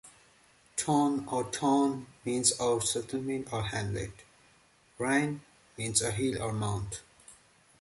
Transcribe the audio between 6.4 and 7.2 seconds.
or mount.